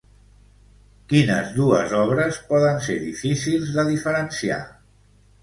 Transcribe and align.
Quines 1.11 1.51
dues 1.57 1.93
obres 1.99 2.39
poden 2.49 2.81
ser 2.87 2.97
difícils 3.05 3.71
de 3.77 3.87
diferenciar? 3.93 4.61